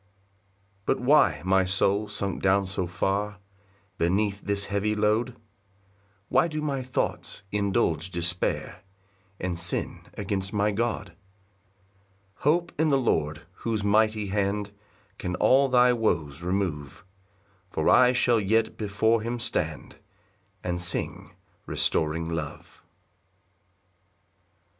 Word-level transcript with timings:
5 0.87 0.87
But 0.87 0.99
why, 0.99 1.41
my 1.45 1.63
soul, 1.63 2.07
sunk 2.07 2.41
down 2.41 2.65
so 2.65 2.87
far 2.87 3.37
Beneath 3.99 4.41
this 4.41 4.65
heavy 4.65 4.95
load? 4.95 5.35
Why 6.27 6.47
do 6.47 6.59
my 6.59 6.81
thoughts 6.81 7.43
indulge 7.51 8.09
despair, 8.09 8.81
And 9.39 9.59
sin 9.59 10.07
against 10.15 10.53
my 10.53 10.71
God? 10.71 11.09
6 11.09 11.15
Hope 12.37 12.71
in 12.79 12.87
the 12.87 12.97
Lord, 12.97 13.43
whose 13.57 13.83
mighty 13.83 14.29
hand 14.29 14.71
Can 15.19 15.35
all 15.35 15.69
thy 15.69 15.93
woes 15.93 16.41
remove; 16.41 17.05
For 17.69 17.87
I 17.87 18.11
shall 18.11 18.39
yet 18.39 18.77
before 18.77 19.21
him 19.21 19.39
stand, 19.39 19.97
And 20.63 20.81
sing 20.81 21.35
restoring 21.67 22.27
love. 22.27 22.81